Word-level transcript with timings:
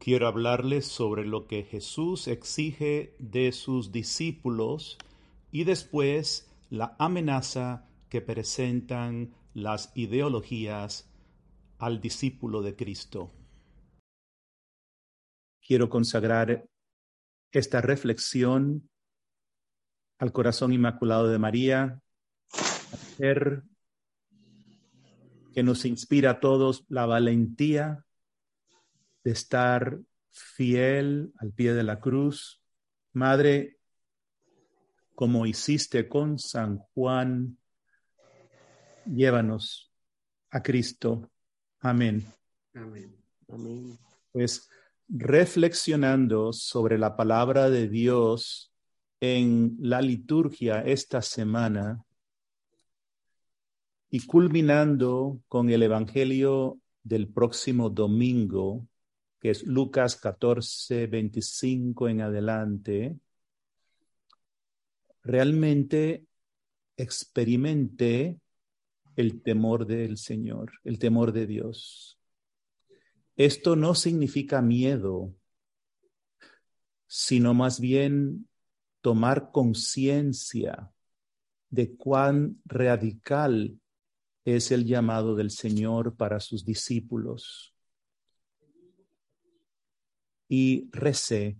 quiero 0.00 0.26
hablarles 0.26 0.86
sobre 0.86 1.26
lo 1.26 1.46
que 1.46 1.62
Jesús 1.62 2.26
exige 2.26 3.14
de 3.18 3.52
sus 3.52 3.92
discípulos 3.92 4.96
y 5.52 5.64
después 5.64 6.50
la 6.70 6.96
amenaza 6.98 7.86
que 8.08 8.22
presentan 8.22 9.34
las 9.52 9.92
ideologías 9.94 11.12
al 11.78 12.00
discípulo 12.00 12.62
de 12.62 12.74
Cristo. 12.76 13.30
Quiero 15.60 15.90
consagrar 15.90 16.66
esta 17.52 17.82
reflexión 17.82 18.88
al 20.18 20.32
corazón 20.32 20.72
inmaculado 20.72 21.28
de 21.28 21.38
María, 21.38 22.00
que 25.52 25.62
nos 25.62 25.84
inspira 25.84 26.30
a 26.30 26.40
todos 26.40 26.86
la 26.88 27.04
valentía 27.04 28.06
de 29.24 29.30
estar 29.32 29.98
fiel 30.30 31.32
al 31.38 31.52
pie 31.52 31.74
de 31.74 31.82
la 31.82 32.00
cruz. 32.00 32.62
Madre, 33.12 33.78
como 35.14 35.46
hiciste 35.46 36.08
con 36.08 36.38
San 36.38 36.78
Juan, 36.94 37.58
llévanos 39.04 39.92
a 40.50 40.62
Cristo. 40.62 41.30
Amén. 41.80 42.24
Amén. 42.74 43.16
Amén. 43.48 43.98
Pues 44.32 44.68
reflexionando 45.08 46.52
sobre 46.52 46.98
la 46.98 47.16
palabra 47.16 47.68
de 47.68 47.88
Dios 47.88 48.72
en 49.20 49.76
la 49.80 50.00
liturgia 50.00 50.80
esta 50.82 51.20
semana 51.20 52.04
y 54.08 54.26
culminando 54.26 55.40
con 55.48 55.70
el 55.70 55.82
Evangelio 55.82 56.78
del 57.02 57.28
próximo 57.28 57.90
domingo, 57.90 58.86
que 59.40 59.50
es 59.50 59.66
Lucas 59.66 60.16
14, 60.16 61.06
25 61.06 62.08
en 62.08 62.20
adelante, 62.20 63.16
realmente 65.22 66.26
experimenté 66.96 68.38
el 69.16 69.42
temor 69.42 69.86
del 69.86 70.18
Señor, 70.18 70.72
el 70.84 70.98
temor 70.98 71.32
de 71.32 71.46
Dios. 71.46 72.18
Esto 73.34 73.76
no 73.76 73.94
significa 73.94 74.60
miedo, 74.60 75.34
sino 77.06 77.54
más 77.54 77.80
bien 77.80 78.46
tomar 79.00 79.50
conciencia 79.52 80.92
de 81.70 81.96
cuán 81.96 82.60
radical 82.66 83.80
es 84.44 84.70
el 84.70 84.84
llamado 84.84 85.34
del 85.34 85.50
Señor 85.50 86.16
para 86.16 86.40
sus 86.40 86.66
discípulos 86.66 87.74
y 90.50 90.90
recé. 90.90 91.56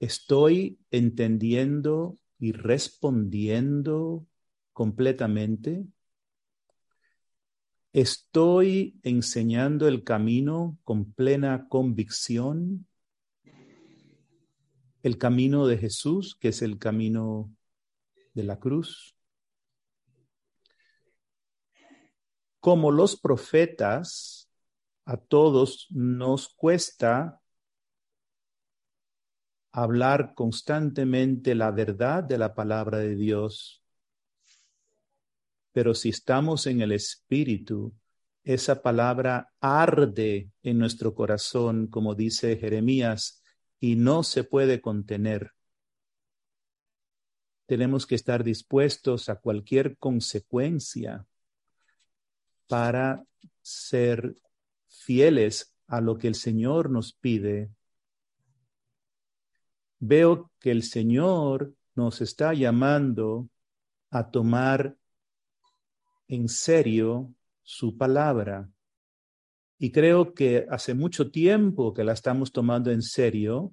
¿Estoy 0.00 0.80
entendiendo 0.90 2.18
y 2.40 2.50
respondiendo 2.50 4.26
completamente? 4.72 5.86
¿Estoy 7.92 8.98
enseñando 9.04 9.86
el 9.86 10.02
camino 10.02 10.78
con 10.82 11.12
plena 11.12 11.68
convicción? 11.68 12.88
El 15.04 15.16
camino 15.16 15.68
de 15.68 15.78
Jesús, 15.78 16.36
que 16.40 16.48
es 16.48 16.60
el 16.60 16.76
camino 16.78 17.54
de 18.34 18.42
la 18.42 18.58
cruz. 18.58 19.14
Como 22.58 22.90
los 22.90 23.18
profetas, 23.18 24.37
a 25.08 25.16
todos 25.16 25.86
nos 25.88 26.50
cuesta 26.50 27.40
hablar 29.72 30.34
constantemente 30.34 31.54
la 31.54 31.70
verdad 31.70 32.22
de 32.22 32.36
la 32.36 32.54
palabra 32.54 32.98
de 32.98 33.14
Dios. 33.16 33.82
Pero 35.72 35.94
si 35.94 36.10
estamos 36.10 36.66
en 36.66 36.82
el 36.82 36.92
Espíritu, 36.92 37.94
esa 38.44 38.82
palabra 38.82 39.50
arde 39.60 40.50
en 40.62 40.78
nuestro 40.78 41.14
corazón, 41.14 41.86
como 41.86 42.14
dice 42.14 42.58
Jeremías, 42.58 43.42
y 43.80 43.96
no 43.96 44.22
se 44.22 44.44
puede 44.44 44.82
contener. 44.82 45.52
Tenemos 47.64 48.06
que 48.06 48.14
estar 48.14 48.44
dispuestos 48.44 49.30
a 49.30 49.36
cualquier 49.36 49.96
consecuencia 49.96 51.26
para 52.66 53.24
ser 53.62 54.34
fieles 55.08 55.74
a 55.86 56.02
lo 56.02 56.18
que 56.18 56.28
el 56.28 56.34
Señor 56.34 56.90
nos 56.90 57.14
pide, 57.14 57.70
veo 59.98 60.52
que 60.60 60.70
el 60.70 60.82
Señor 60.82 61.72
nos 61.94 62.20
está 62.20 62.52
llamando 62.52 63.48
a 64.10 64.30
tomar 64.30 64.98
en 66.28 66.46
serio 66.50 67.32
su 67.62 67.96
palabra. 67.96 68.70
Y 69.78 69.92
creo 69.92 70.34
que 70.34 70.66
hace 70.68 70.92
mucho 70.92 71.30
tiempo 71.30 71.94
que 71.94 72.04
la 72.04 72.12
estamos 72.12 72.52
tomando 72.52 72.90
en 72.90 73.00
serio, 73.00 73.72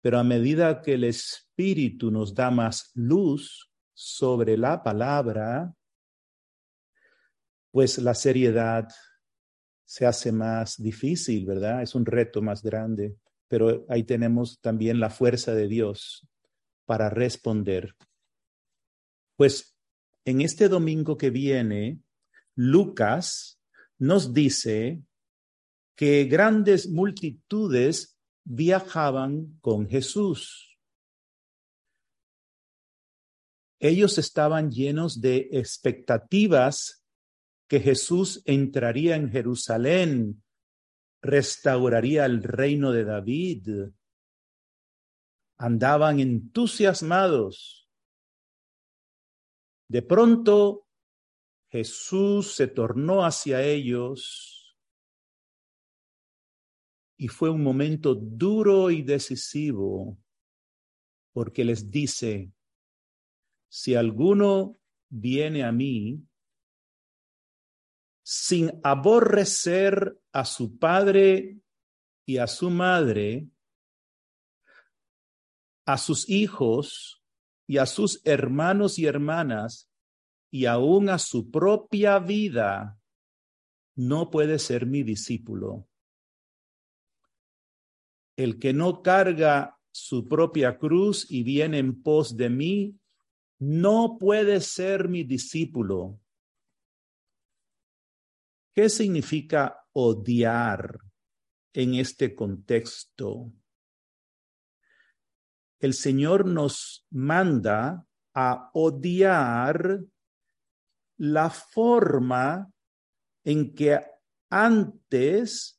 pero 0.00 0.20
a 0.20 0.24
medida 0.24 0.82
que 0.82 0.94
el 0.94 1.02
Espíritu 1.02 2.12
nos 2.12 2.32
da 2.32 2.52
más 2.52 2.92
luz 2.94 3.72
sobre 3.92 4.56
la 4.56 4.84
palabra, 4.84 5.74
pues 7.72 7.98
la 7.98 8.14
seriedad 8.14 8.86
se 9.90 10.06
hace 10.06 10.30
más 10.30 10.80
difícil, 10.80 11.44
¿verdad? 11.46 11.82
Es 11.82 11.96
un 11.96 12.06
reto 12.06 12.40
más 12.40 12.62
grande, 12.62 13.16
pero 13.48 13.84
ahí 13.88 14.04
tenemos 14.04 14.60
también 14.60 15.00
la 15.00 15.10
fuerza 15.10 15.52
de 15.52 15.66
Dios 15.66 16.28
para 16.86 17.10
responder. 17.10 17.96
Pues 19.34 19.76
en 20.24 20.42
este 20.42 20.68
domingo 20.68 21.16
que 21.16 21.30
viene, 21.30 21.98
Lucas 22.54 23.60
nos 23.98 24.32
dice 24.32 25.02
que 25.96 26.26
grandes 26.26 26.88
multitudes 26.88 28.16
viajaban 28.44 29.58
con 29.60 29.88
Jesús. 29.88 30.78
Ellos 33.80 34.18
estaban 34.18 34.70
llenos 34.70 35.20
de 35.20 35.48
expectativas 35.50 36.99
que 37.70 37.78
Jesús 37.78 38.42
entraría 38.46 39.14
en 39.14 39.30
Jerusalén, 39.30 40.42
restauraría 41.22 42.26
el 42.26 42.42
reino 42.42 42.90
de 42.90 43.04
David. 43.04 43.68
Andaban 45.56 46.18
entusiasmados. 46.18 47.88
De 49.88 50.02
pronto 50.02 50.88
Jesús 51.68 52.56
se 52.56 52.66
tornó 52.66 53.24
hacia 53.24 53.62
ellos 53.62 54.76
y 57.16 57.28
fue 57.28 57.50
un 57.50 57.62
momento 57.62 58.16
duro 58.16 58.90
y 58.90 59.02
decisivo 59.02 60.18
porque 61.32 61.64
les 61.64 61.88
dice, 61.88 62.50
si 63.68 63.94
alguno 63.94 64.76
viene 65.08 65.62
a 65.62 65.70
mí 65.70 66.26
sin 68.32 68.70
aborrecer 68.84 70.16
a 70.30 70.44
su 70.44 70.78
padre 70.78 71.58
y 72.24 72.36
a 72.38 72.46
su 72.46 72.70
madre, 72.70 73.48
a 75.84 75.98
sus 75.98 76.30
hijos 76.30 77.24
y 77.66 77.78
a 77.78 77.86
sus 77.86 78.20
hermanos 78.24 79.00
y 79.00 79.06
hermanas, 79.06 79.90
y 80.48 80.66
aún 80.66 81.08
a 81.08 81.18
su 81.18 81.50
propia 81.50 82.20
vida, 82.20 83.00
no 83.96 84.30
puede 84.30 84.60
ser 84.60 84.86
mi 84.86 85.02
discípulo. 85.02 85.88
El 88.36 88.60
que 88.60 88.72
no 88.72 89.02
carga 89.02 89.76
su 89.90 90.28
propia 90.28 90.78
cruz 90.78 91.28
y 91.28 91.42
viene 91.42 91.78
en 91.78 92.00
pos 92.00 92.36
de 92.36 92.48
mí, 92.48 92.96
no 93.58 94.18
puede 94.20 94.60
ser 94.60 95.08
mi 95.08 95.24
discípulo. 95.24 96.20
¿Qué 98.80 98.88
significa 98.88 99.86
odiar 99.92 101.00
en 101.74 101.96
este 101.96 102.34
contexto? 102.34 103.52
El 105.78 105.92
Señor 105.92 106.46
nos 106.46 107.06
manda 107.10 108.06
a 108.32 108.70
odiar 108.72 110.00
la 111.18 111.50
forma 111.50 112.72
en 113.44 113.74
que 113.74 114.00
antes 114.48 115.78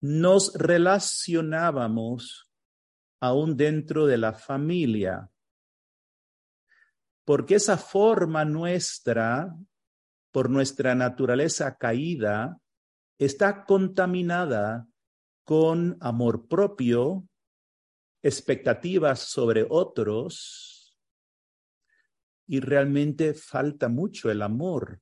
nos 0.00 0.54
relacionábamos 0.54 2.50
aún 3.20 3.54
dentro 3.54 4.06
de 4.06 4.16
la 4.16 4.32
familia. 4.32 5.30
Porque 7.26 7.56
esa 7.56 7.76
forma 7.76 8.46
nuestra 8.46 9.54
por 10.32 10.50
nuestra 10.50 10.94
naturaleza 10.94 11.76
caída, 11.76 12.58
está 13.18 13.64
contaminada 13.64 14.88
con 15.44 15.96
amor 16.00 16.48
propio, 16.48 17.28
expectativas 18.22 19.20
sobre 19.20 19.66
otros 19.68 20.96
y 22.46 22.60
realmente 22.60 23.34
falta 23.34 23.88
mucho 23.88 24.30
el 24.30 24.42
amor. 24.42 25.00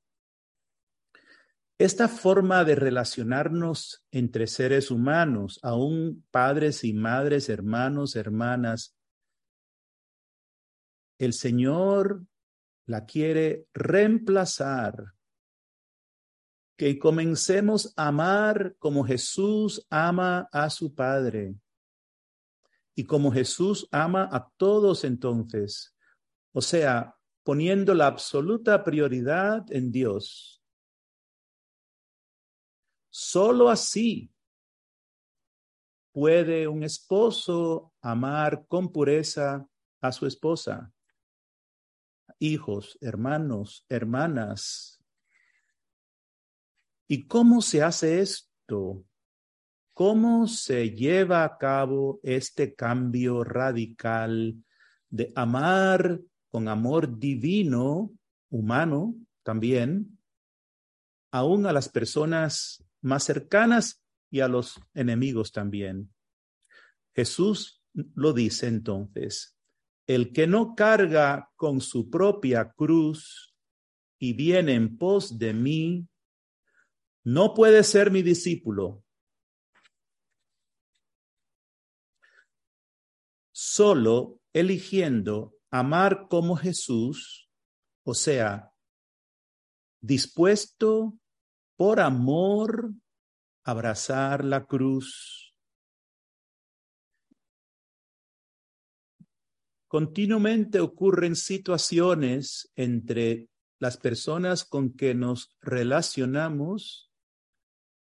Esta 1.78 2.08
forma 2.08 2.64
de 2.64 2.74
relacionarnos 2.74 4.04
entre 4.10 4.46
seres 4.46 4.90
humanos, 4.90 5.58
aún 5.62 6.26
padres 6.30 6.84
y 6.84 6.92
madres, 6.92 7.48
hermanos, 7.48 8.16
hermanas, 8.16 8.94
el 11.18 11.32
Señor 11.32 12.26
la 12.86 13.06
quiere 13.06 13.66
reemplazar. 13.72 15.14
Que 16.80 16.98
comencemos 16.98 17.92
a 17.94 18.08
amar 18.08 18.74
como 18.78 19.04
Jesús 19.04 19.86
ama 19.90 20.48
a 20.50 20.70
su 20.70 20.94
Padre. 20.94 21.54
Y 22.94 23.04
como 23.04 23.30
Jesús 23.30 23.86
ama 23.92 24.26
a 24.32 24.48
todos 24.56 25.04
entonces. 25.04 25.94
O 26.52 26.62
sea, 26.62 27.14
poniendo 27.42 27.92
la 27.92 28.06
absoluta 28.06 28.82
prioridad 28.82 29.70
en 29.70 29.92
Dios. 29.92 30.62
Solo 33.10 33.68
así 33.68 34.32
puede 36.12 36.66
un 36.66 36.82
esposo 36.82 37.92
amar 38.00 38.64
con 38.68 38.90
pureza 38.90 39.68
a 40.00 40.12
su 40.12 40.24
esposa 40.24 40.90
hijos, 42.38 42.96
hermanos, 43.02 43.84
hermanas. 43.90 44.99
¿Y 47.12 47.26
cómo 47.26 47.60
se 47.60 47.82
hace 47.82 48.20
esto? 48.20 49.04
¿Cómo 49.94 50.46
se 50.46 50.90
lleva 50.90 51.42
a 51.42 51.58
cabo 51.58 52.20
este 52.22 52.76
cambio 52.76 53.42
radical 53.42 54.54
de 55.08 55.32
amar 55.34 56.20
con 56.50 56.68
amor 56.68 57.18
divino, 57.18 58.12
humano 58.48 59.16
también, 59.42 60.20
aún 61.32 61.66
a 61.66 61.72
las 61.72 61.88
personas 61.88 62.80
más 63.00 63.24
cercanas 63.24 64.00
y 64.30 64.38
a 64.38 64.46
los 64.46 64.80
enemigos 64.94 65.50
también? 65.50 66.14
Jesús 67.12 67.82
lo 67.92 68.32
dice 68.32 68.68
entonces, 68.68 69.56
el 70.06 70.32
que 70.32 70.46
no 70.46 70.76
carga 70.76 71.50
con 71.56 71.80
su 71.80 72.08
propia 72.08 72.70
cruz 72.70 73.52
y 74.16 74.32
viene 74.32 74.74
en 74.74 74.96
pos 74.96 75.40
de 75.40 75.52
mí, 75.54 76.06
no 77.24 77.54
puede 77.54 77.84
ser 77.84 78.10
mi 78.10 78.22
discípulo. 78.22 79.04
Solo 83.52 84.40
eligiendo 84.52 85.54
amar 85.70 86.26
como 86.28 86.56
Jesús, 86.56 87.50
o 88.04 88.14
sea, 88.14 88.72
dispuesto 90.00 91.18
por 91.76 92.00
amor 92.00 92.92
a 93.64 93.70
abrazar 93.72 94.44
la 94.44 94.66
cruz 94.66 95.50
Continuamente 99.90 100.78
ocurren 100.78 101.34
situaciones 101.34 102.70
entre 102.76 103.48
las 103.80 103.96
personas 103.96 104.64
con 104.64 104.92
que 104.94 105.16
nos 105.16 105.56
relacionamos 105.60 107.09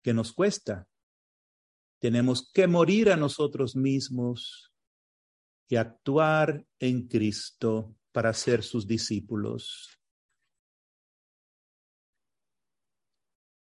que 0.02 0.12
nos 0.12 0.32
cuesta. 0.32 0.88
Tenemos 2.00 2.50
que 2.52 2.66
morir 2.66 3.10
a 3.10 3.16
nosotros 3.16 3.76
mismos 3.76 4.72
y 5.68 5.76
actuar 5.76 6.66
en 6.78 7.08
Cristo 7.08 7.94
para 8.10 8.34
ser 8.34 8.62
sus 8.62 8.86
discípulos. 8.86 9.98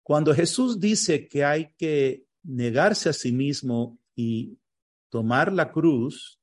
Cuando 0.04 0.34
Jesús 0.34 0.80
dice 0.80 1.30
que 1.30 1.46
hay 1.46 1.74
que 1.78 2.28
negarse 2.44 3.08
a 3.08 3.14
sí 3.14 3.32
mismo 3.32 4.00
y 4.16 4.60
tomar 5.10 5.54
la 5.54 5.72
cruz, 5.72 6.42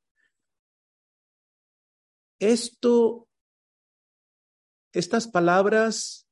esto, 2.39 3.29
estas 4.93 5.29
palabras 5.29 6.27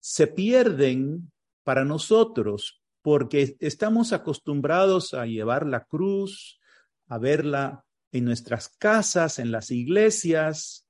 se 0.00 0.26
pierden 0.26 1.31
para 1.64 1.84
nosotros 1.84 2.82
porque 3.02 3.56
estamos 3.58 4.12
acostumbrados 4.12 5.12
a 5.12 5.26
llevar 5.26 5.66
la 5.66 5.84
cruz, 5.84 6.60
a 7.08 7.18
verla 7.18 7.84
en 8.12 8.24
nuestras 8.24 8.68
casas, 8.68 9.38
en 9.38 9.50
las 9.50 9.70
iglesias. 9.70 10.88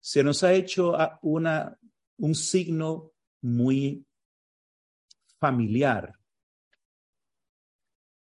Se 0.00 0.24
nos 0.24 0.42
ha 0.42 0.52
hecho 0.52 0.96
una, 1.22 1.78
un 2.18 2.34
signo 2.34 3.12
muy 3.42 4.04
familiar. 5.38 6.14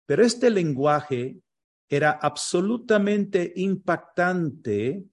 Pero 0.05 0.23
este 0.23 0.49
lenguaje 0.49 1.41
era 1.89 2.11
absolutamente 2.11 3.51
impactante 3.55 5.03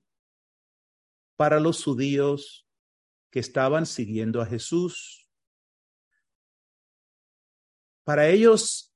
para 1.37 1.61
los 1.61 1.83
judíos 1.83 2.69
que 3.31 3.41
estaban 3.41 3.87
siguiendo 3.87 4.41
a 4.41 4.47
Jesús. 4.47 5.18
Para 8.09 8.27
ellos 8.27 8.91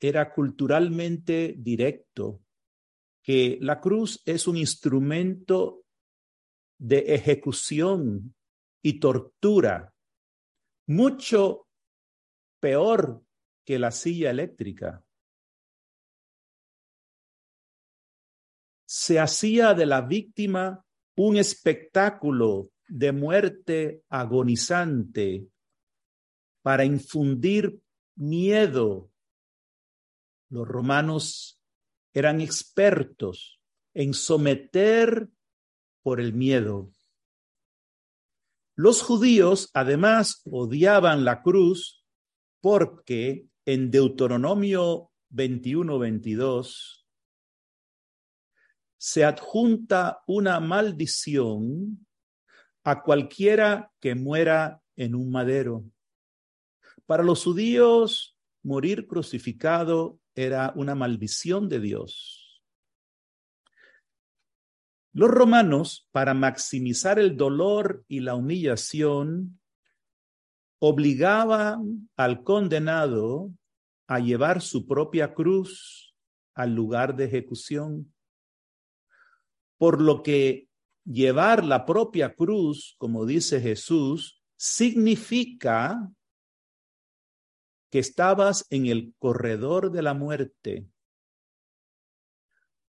era 0.00 0.32
culturalmente 0.32 1.54
directo 1.56 2.40
que 3.22 3.58
la 3.60 3.80
cruz 3.80 4.20
es 4.24 4.48
un 4.48 4.56
instrumento 4.56 5.84
de 6.80 7.14
ejecución 7.14 8.34
y 8.82 8.98
tortura, 8.98 9.94
mucho 10.88 11.68
peor 12.58 13.22
que 13.64 13.78
la 13.78 13.92
silla 13.92 14.30
eléctrica. 14.30 15.04
Se 18.84 19.20
hacía 19.20 19.74
de 19.74 19.86
la 19.86 20.00
víctima 20.00 20.84
un 21.18 21.36
espectáculo 21.36 22.72
de 22.88 23.12
muerte 23.12 24.02
agonizante 24.08 25.46
para 26.62 26.84
infundir 26.84 27.81
miedo. 28.14 29.10
Los 30.48 30.68
romanos 30.68 31.60
eran 32.12 32.40
expertos 32.40 33.60
en 33.94 34.14
someter 34.14 35.28
por 36.02 36.20
el 36.20 36.32
miedo. 36.32 36.90
Los 38.74 39.02
judíos 39.02 39.70
además 39.74 40.42
odiaban 40.44 41.24
la 41.24 41.42
cruz 41.42 42.04
porque 42.60 43.46
en 43.64 43.90
Deuteronomio 43.90 45.10
21-22 45.30 47.04
se 48.96 49.24
adjunta 49.24 50.22
una 50.26 50.60
maldición 50.60 52.06
a 52.84 53.02
cualquiera 53.02 53.92
que 54.00 54.14
muera 54.14 54.80
en 54.96 55.14
un 55.14 55.30
madero. 55.30 55.84
Para 57.06 57.22
los 57.22 57.44
judíos, 57.44 58.36
morir 58.62 59.06
crucificado 59.06 60.18
era 60.34 60.72
una 60.76 60.94
maldición 60.94 61.68
de 61.68 61.80
Dios. 61.80 62.62
Los 65.12 65.30
romanos, 65.30 66.08
para 66.10 66.32
maximizar 66.32 67.18
el 67.18 67.36
dolor 67.36 68.04
y 68.08 68.20
la 68.20 68.34
humillación, 68.34 69.60
obligaban 70.78 72.08
al 72.16 72.42
condenado 72.42 73.52
a 74.06 74.20
llevar 74.20 74.62
su 74.62 74.86
propia 74.86 75.34
cruz 75.34 76.14
al 76.54 76.74
lugar 76.74 77.14
de 77.14 77.26
ejecución 77.26 78.12
por 79.82 80.00
lo 80.00 80.22
que 80.22 80.68
llevar 81.04 81.64
la 81.64 81.84
propia 81.84 82.36
cruz, 82.36 82.94
como 82.98 83.26
dice 83.26 83.60
Jesús, 83.60 84.40
significa 84.56 86.08
que 87.92 87.98
estabas 87.98 88.66
en 88.70 88.86
el 88.86 89.14
corredor 89.18 89.92
de 89.92 90.00
la 90.00 90.14
muerte. 90.14 90.88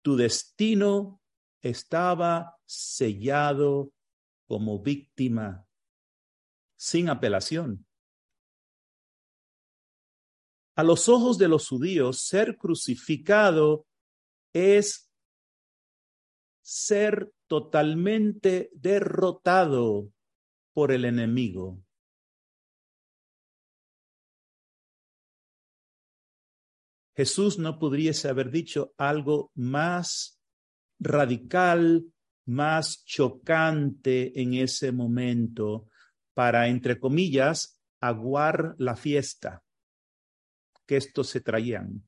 Tu 0.03 0.17
destino 0.17 1.23
estaba 1.63 2.59
sellado 2.67 3.91
como 4.47 4.83
víctima, 4.83 5.67
sin 6.77 7.09
apelación. 7.09 7.87
A 10.75 10.83
los 10.83 11.09
ojos 11.09 11.39
de 11.39 11.49
los 11.49 11.71
judíos, 11.71 12.21
ser 12.21 12.59
crucificado 12.59 13.87
es 14.53 15.11
ser 16.61 17.33
totalmente 17.47 18.69
derrotado 18.75 20.13
por 20.75 20.93
el 20.93 21.07
enemigo. 21.07 21.83
Jesús 27.14 27.59
no 27.59 27.78
pudiese 27.78 28.28
haber 28.28 28.50
dicho 28.50 28.95
algo 28.97 29.50
más 29.54 30.40
radical, 30.99 32.07
más 32.47 33.04
chocante 33.04 34.40
en 34.40 34.54
ese 34.54 34.92
momento 34.92 35.88
para, 36.35 36.69
entre 36.69 36.99
comillas, 36.99 37.81
aguar 38.00 38.75
la 38.78 38.97
fiesta 38.97 39.62
que 40.87 40.97
estos 40.97 41.28
se 41.28 41.40
traían. 41.40 42.02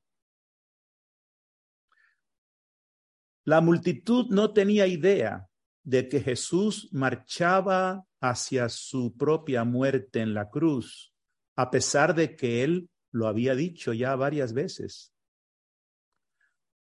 La 3.45 3.61
multitud 3.61 4.25
no 4.29 4.53
tenía 4.53 4.87
idea 4.87 5.47
de 5.83 6.09
que 6.09 6.19
Jesús 6.19 6.89
marchaba 6.91 8.03
hacia 8.19 8.69
su 8.69 9.15
propia 9.15 9.63
muerte 9.63 10.21
en 10.21 10.33
la 10.33 10.49
cruz, 10.49 11.13
a 11.55 11.69
pesar 11.69 12.15
de 12.15 12.35
que 12.35 12.63
él 12.63 12.89
lo 13.15 13.27
había 13.27 13.55
dicho 13.55 13.93
ya 13.93 14.15
varias 14.17 14.51
veces. 14.51 15.13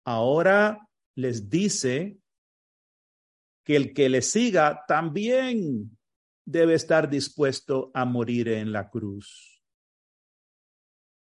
Ahora 0.03 0.89
les 1.15 1.47
dice 1.47 2.17
que 3.63 3.75
el 3.75 3.93
que 3.93 4.09
le 4.09 4.23
siga 4.23 4.83
también 4.87 5.95
debe 6.43 6.73
estar 6.73 7.07
dispuesto 7.07 7.91
a 7.93 8.03
morir 8.05 8.47
en 8.47 8.71
la 8.71 8.89
cruz. 8.89 9.61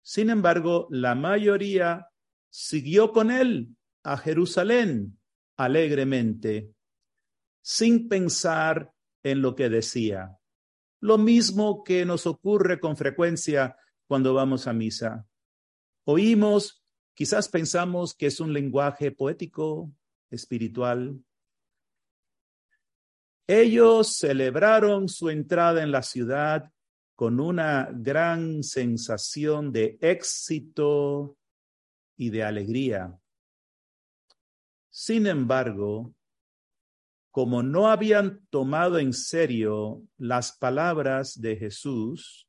Sin 0.02 0.28
embargo, 0.28 0.86
la 0.90 1.14
mayoría 1.14 2.08
siguió 2.50 3.10
con 3.12 3.30
él 3.30 3.74
a 4.02 4.18
Jerusalén 4.18 5.18
alegremente, 5.56 6.74
sin 7.62 8.06
pensar 8.08 8.92
en 9.22 9.40
lo 9.40 9.54
que 9.54 9.70
decía. 9.70 10.36
Lo 11.00 11.16
mismo 11.16 11.84
que 11.84 12.04
nos 12.04 12.26
ocurre 12.26 12.80
con 12.80 12.98
frecuencia 12.98 13.78
cuando 14.14 14.33
vamos 14.33 14.68
a 14.68 14.73
misa. 14.73 15.26
Oímos, 16.04 16.85
quizás 17.14 17.49
pensamos 17.49 18.14
que 18.14 18.26
es 18.26 18.38
un 18.38 18.52
lenguaje 18.52 19.11
poético, 19.11 19.90
espiritual. 20.30 21.21
Ellos 23.49 24.16
celebraron 24.16 25.09
su 25.09 25.30
entrada 25.30 25.83
en 25.83 25.90
la 25.90 26.02
ciudad 26.02 26.71
con 27.16 27.40
una 27.40 27.88
gran 27.92 28.62
sensación 28.62 29.73
de 29.73 29.99
éxito 30.00 31.37
y 32.16 32.30
de 32.30 32.44
alegría. 32.44 33.18
Sin 34.90 35.26
embargo, 35.26 36.14
como 37.33 37.64
no 37.64 37.88
habían 37.88 38.47
tomado 38.47 39.00
en 39.00 39.12
serio 39.12 40.04
las 40.18 40.56
palabras 40.56 41.40
de 41.40 41.56
Jesús, 41.56 42.47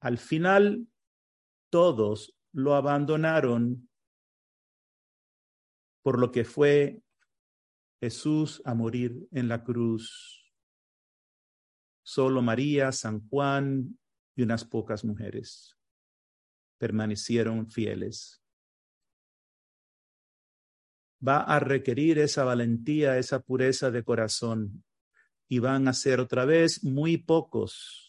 al 0.00 0.18
final 0.18 0.86
todos 1.70 2.36
lo 2.52 2.74
abandonaron, 2.74 3.88
por 6.02 6.18
lo 6.18 6.30
que 6.30 6.44
fue 6.44 7.02
Jesús 8.00 8.62
a 8.64 8.74
morir 8.74 9.26
en 9.32 9.48
la 9.48 9.64
cruz. 9.64 10.52
Solo 12.02 12.40
María, 12.42 12.92
San 12.92 13.28
Juan 13.28 13.98
y 14.36 14.42
unas 14.42 14.64
pocas 14.64 15.04
mujeres 15.04 15.76
permanecieron 16.78 17.70
fieles 17.70 18.46
va 21.26 21.38
a 21.38 21.58
requerir 21.60 22.18
esa 22.18 22.44
valentía, 22.44 23.18
esa 23.18 23.40
pureza 23.40 23.90
de 23.90 24.04
corazón 24.04 24.84
y 25.48 25.58
van 25.60 25.88
a 25.88 25.92
ser 25.92 26.20
otra 26.20 26.44
vez 26.44 26.84
muy 26.84 27.16
pocos. 27.16 28.05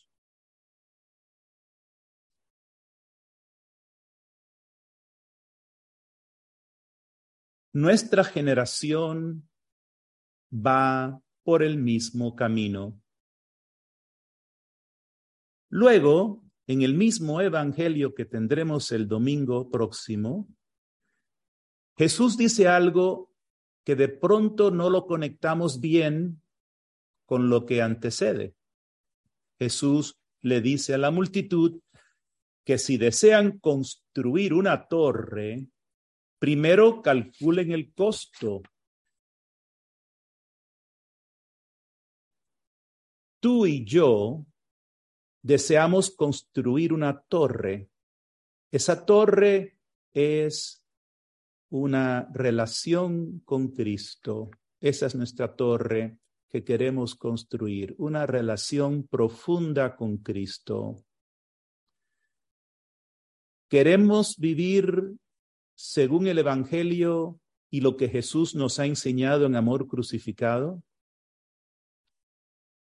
Nuestra 7.77 8.23
generación 8.23 9.47
va 10.51 11.21
por 11.43 11.61
el 11.61 11.77
mismo 11.77 12.35
camino. 12.35 12.99
Luego, 15.69 16.43
en 16.65 16.81
el 16.81 16.95
mismo 16.95 17.39
evangelio 17.39 18.15
que 18.15 18.25
tendremos 18.25 18.91
el 18.91 19.07
domingo 19.07 19.69
próximo, 19.69 20.47
Jesús 21.95 22.35
dice 22.35 22.67
algo 22.67 23.31
que 23.83 23.95
de 23.95 24.07
pronto 24.07 24.71
no 24.71 24.89
lo 24.89 25.05
conectamos 25.05 25.79
bien 25.79 26.41
con 27.27 27.51
lo 27.51 27.67
que 27.67 27.83
antecede. 27.83 28.55
Jesús 29.59 30.17
le 30.41 30.61
dice 30.61 30.95
a 30.95 30.97
la 30.97 31.11
multitud 31.11 31.79
que 32.65 32.79
si 32.79 32.97
desean 32.97 33.59
construir 33.59 34.55
una 34.55 34.87
torre, 34.87 35.67
primero 36.39 37.01
calculen 37.01 37.71
el 37.71 37.93
costo. 37.93 38.61
Tú 43.39 43.65
y 43.65 43.85
yo 43.85 44.45
deseamos 45.41 46.11
construir 46.11 46.91
una 46.93 47.21
torre. 47.21 47.89
Esa 48.71 49.05
torre 49.05 49.77
es 50.13 50.83
una 51.69 52.27
relación 52.33 53.39
con 53.45 53.69
Cristo. 53.69 54.51
Esa 54.79 55.05
es 55.05 55.15
nuestra 55.15 55.55
torre 55.55 56.17
que 56.49 56.63
queremos 56.63 57.15
construir, 57.15 57.95
una 57.97 58.25
relación 58.25 59.07
profunda 59.07 59.95
con 59.95 60.17
Cristo. 60.17 61.03
Queremos 63.69 64.37
vivir 64.37 65.17
según 65.77 66.25
el 66.25 66.39
Evangelio 66.39 67.39
y 67.69 67.81
lo 67.81 67.97
que 67.97 68.09
Jesús 68.09 68.55
nos 68.55 68.79
ha 68.79 68.87
enseñado 68.87 69.45
en 69.45 69.55
amor 69.55 69.87
crucificado. 69.87 70.81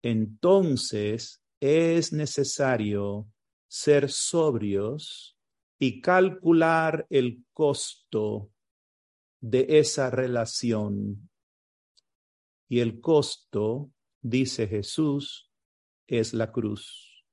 Entonces 0.04 1.42
es 1.62 2.12
necesario 2.12 3.28
ser 3.70 4.12
sobrios 4.12 5.38
y 5.80 6.02
calcular 6.02 7.08
el 7.10 7.46
costo 7.54 8.52
de 9.40 9.80
esa 9.80 10.10
relación. 10.10 11.30
Y 12.68 12.82
el 12.82 13.00
costo, 13.00 13.90
dice 14.22 14.68
Jesús, 14.68 15.50
es 16.08 16.34
la 16.34 16.52
cruz. 16.52 17.26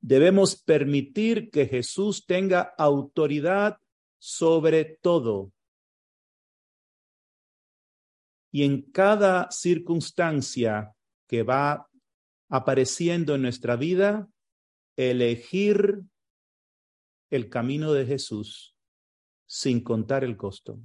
Debemos 0.00 0.62
permitir 0.62 1.50
que 1.50 1.66
Jesús 1.66 2.26
tenga 2.26 2.74
autoridad 2.76 3.78
sobre 4.18 4.84
todo. 4.84 5.52
Y 8.50 8.64
en 8.64 8.90
cada 8.90 9.50
circunstancia 9.50 10.94
que 11.26 11.42
va 11.42 11.88
apareciendo 12.48 13.34
en 13.34 13.42
nuestra 13.42 13.76
vida, 13.76 14.28
elegir 14.96 16.02
el 17.30 17.48
camino 17.48 17.92
de 17.92 18.06
Jesús 18.06 18.76
sin 19.46 19.82
contar 19.82 20.24
el 20.24 20.36
costo. 20.36 20.80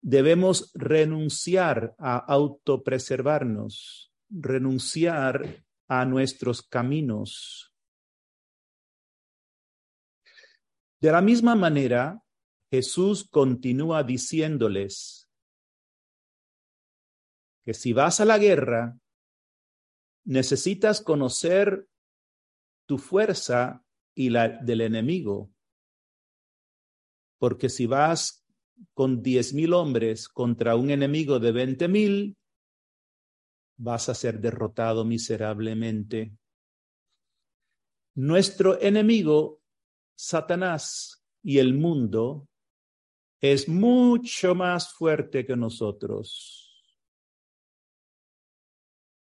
Debemos 0.00 0.72
renunciar 0.74 1.94
a 1.98 2.16
autopreservarnos, 2.16 4.12
renunciar 4.30 5.64
a 5.88 6.04
nuestros 6.04 6.62
caminos. 6.62 7.71
De 11.02 11.10
la 11.10 11.20
misma 11.20 11.54
manera, 11.54 12.22
Jesús 12.70 13.28
continúa 13.28 14.02
diciéndoles 14.04 15.28
que 17.64 17.74
si 17.74 17.92
vas 17.92 18.20
a 18.20 18.24
la 18.24 18.38
guerra, 18.38 18.96
necesitas 20.24 21.00
conocer 21.00 21.88
tu 22.86 22.98
fuerza 22.98 23.84
y 24.14 24.30
la 24.30 24.48
del 24.48 24.80
enemigo 24.82 25.50
porque 27.42 27.68
si 27.68 27.86
vas 27.86 28.46
con 28.94 29.20
diez 29.20 29.52
mil 29.52 29.72
hombres 29.72 30.28
contra 30.28 30.76
un 30.76 30.90
enemigo 30.92 31.40
de 31.40 31.50
veinte 31.50 31.88
mil, 31.88 32.36
vas 33.76 34.08
a 34.08 34.14
ser 34.14 34.38
derrotado 34.38 35.04
miserablemente. 35.04 36.36
Nuestro 38.14 38.80
enemigo, 38.80 39.61
Satanás 40.14 41.24
y 41.42 41.58
el 41.58 41.74
mundo, 41.74 42.48
es 43.40 43.68
mucho 43.68 44.54
más 44.54 44.92
fuerte 44.94 45.44
que 45.44 45.56
nosotros. 45.56 46.62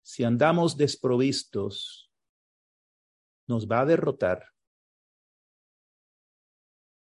Si 0.02 0.24
andamos 0.24 0.78
desprovistos, 0.78 2.10
nos 3.48 3.68
va 3.68 3.82
a 3.82 3.86
derrotar. 3.86 4.54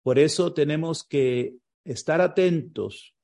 Por 0.03 0.19
eso 0.19 0.55
tenemos 0.55 1.03
que 1.05 1.59
estar 1.85 2.21
atentos 2.21 3.17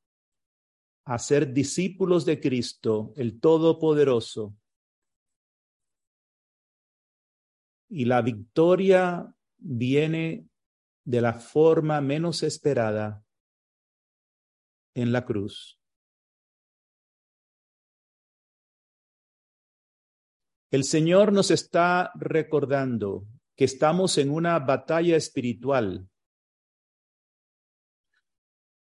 a 1.04 1.18
ser 1.18 1.52
discípulos 1.52 2.24
de 2.24 2.40
Cristo, 2.40 3.12
el 3.16 3.40
Todopoderoso. 3.40 4.56
Y 7.88 8.04
la 8.04 8.20
victoria 8.22 9.34
viene 9.58 10.48
de 11.04 11.20
la 11.20 11.34
forma 11.34 12.00
menos 12.00 12.42
esperada 12.42 13.24
en 14.94 15.12
la 15.12 15.24
cruz. 15.24 15.78
El 20.70 20.84
Señor 20.84 21.32
nos 21.32 21.50
está 21.50 22.12
recordando 22.14 23.26
que 23.56 23.64
estamos 23.64 24.18
en 24.18 24.30
una 24.30 24.58
batalla 24.58 25.16
espiritual. 25.16 26.08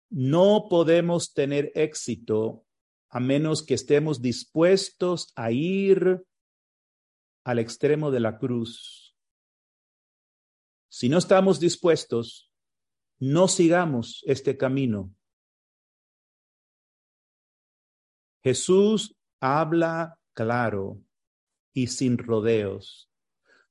No 0.10 0.68
podemos 0.70 1.34
tener 1.34 1.72
éxito 1.76 2.66
a 3.10 3.20
menos 3.20 3.66
que 3.66 3.74
estemos 3.74 4.22
dispuestos 4.22 5.34
a 5.36 5.52
ir 5.52 6.26
al 7.44 7.60
extremo 7.60 8.12
de 8.12 8.20
la 8.22 8.38
cruz. 8.38 9.03
Si 10.96 11.10
no 11.10 11.18
estamos 11.18 11.60
dispuestos, 11.60 12.52
no 13.18 13.48
sigamos 13.48 14.22
este 14.28 14.58
camino. 14.58 15.12
Jesús 18.44 19.18
habla 19.40 20.20
claro 20.36 21.02
y 21.74 21.88
sin 21.88 22.20
rodeos 22.20 23.10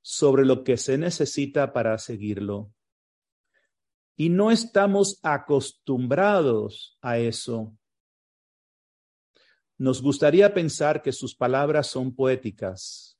sobre 0.00 0.44
lo 0.44 0.64
que 0.64 0.76
se 0.76 0.98
necesita 0.98 1.72
para 1.72 1.96
seguirlo. 1.98 2.74
Y 4.16 4.28
no 4.28 4.50
estamos 4.50 5.20
acostumbrados 5.22 6.98
a 7.02 7.18
eso. 7.18 7.72
Nos 9.78 10.02
gustaría 10.02 10.52
pensar 10.52 11.02
que 11.02 11.12
sus 11.12 11.36
palabras 11.36 11.86
son 11.86 12.16
poéticas. 12.16 13.11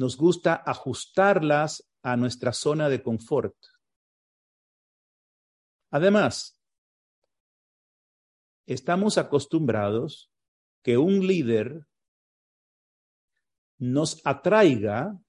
Nos 0.00 0.16
gusta 0.16 0.54
ajustarlas 0.64 1.86
a 2.00 2.16
nuestra 2.16 2.54
zona 2.54 2.88
de 2.88 3.02
confort. 3.02 3.54
Además, 5.90 6.58
estamos 8.64 9.18
acostumbrados 9.18 10.32
que 10.82 10.96
un 10.96 11.26
líder 11.26 11.86
nos 13.78 14.22
atraiga 14.24 15.20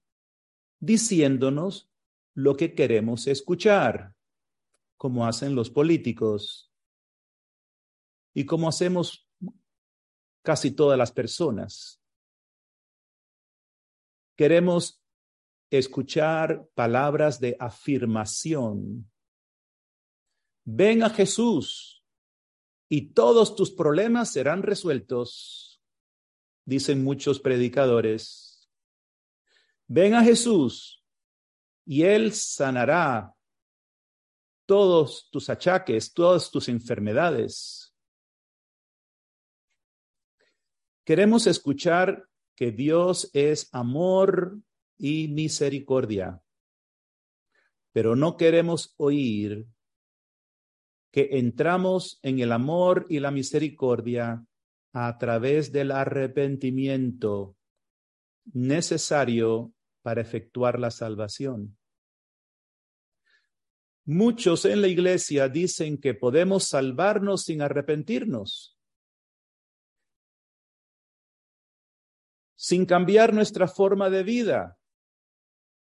diciéndonos 0.80 1.90
lo 2.32 2.56
que 2.56 2.74
queremos 2.74 3.26
escuchar, 3.26 4.14
como 4.96 5.26
hacen 5.26 5.54
los 5.54 5.68
políticos 5.68 6.72
y 8.32 8.46
como 8.46 8.70
hacemos 8.70 9.28
casi 10.42 10.70
todas 10.70 10.96
las 10.96 11.12
personas. 11.12 12.01
Queremos 14.36 15.02
escuchar 15.70 16.66
palabras 16.74 17.40
de 17.40 17.56
afirmación. 17.58 19.10
Ven 20.64 21.02
a 21.02 21.10
Jesús 21.10 22.04
y 22.88 23.12
todos 23.12 23.56
tus 23.56 23.70
problemas 23.70 24.32
serán 24.32 24.62
resueltos 24.62 25.72
dicen 26.64 27.02
muchos 27.02 27.40
predicadores. 27.40 28.70
Ven 29.86 30.14
a 30.14 30.22
Jesús 30.22 31.04
y 31.84 32.02
Él 32.02 32.32
sanará 32.32 33.34
todos 34.66 35.28
tus 35.30 35.50
achaques, 35.50 36.12
todas 36.12 36.50
tus 36.50 36.68
enfermedades. 36.68 37.94
Queremos 41.04 41.46
escuchar 41.46 42.28
que 42.62 42.70
Dios 42.70 43.28
es 43.32 43.68
amor 43.72 44.56
y 44.96 45.26
misericordia, 45.26 46.44
pero 47.90 48.14
no 48.14 48.36
queremos 48.36 48.94
oír 48.98 49.66
que 51.10 51.30
entramos 51.38 52.20
en 52.22 52.38
el 52.38 52.52
amor 52.52 53.06
y 53.08 53.18
la 53.18 53.32
misericordia 53.32 54.46
a 54.92 55.18
través 55.18 55.72
del 55.72 55.90
arrepentimiento 55.90 57.56
necesario 58.52 59.72
para 60.02 60.20
efectuar 60.20 60.78
la 60.78 60.92
salvación. 60.92 61.76
Muchos 64.04 64.66
en 64.66 64.82
la 64.82 64.86
iglesia 64.86 65.48
dicen 65.48 65.98
que 65.98 66.14
podemos 66.14 66.68
salvarnos 66.68 67.42
sin 67.42 67.60
arrepentirnos, 67.60 68.78
sin 72.62 72.86
cambiar 72.86 73.34
nuestra 73.34 73.66
forma 73.66 74.08
de 74.08 74.22
vida. 74.22 74.78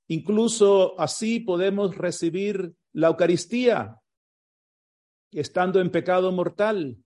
Incluso 0.07 0.99
así 0.99 1.39
podemos 1.39 1.95
recibir 1.95 2.75
la 2.93 3.09
Eucaristía, 3.09 4.01
estando 5.31 5.79
en 5.79 5.91
pecado 5.91 6.31
mortal. 6.31 6.97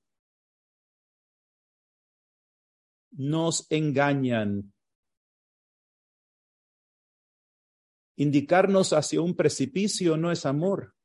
nos 3.17 3.65
engañan. 3.71 4.71
Indicarnos 8.15 8.93
hacia 8.93 9.21
un 9.21 9.35
precipicio 9.35 10.17
no 10.17 10.31
es 10.31 10.45
amor. 10.45 10.95